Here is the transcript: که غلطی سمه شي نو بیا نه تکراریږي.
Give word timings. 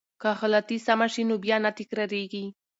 که 0.21 0.29
غلطی 0.39 0.77
سمه 0.87 1.07
شي 1.13 1.23
نو 1.29 1.35
بیا 1.43 1.57
نه 1.65 1.71
تکراریږي. 1.77 2.45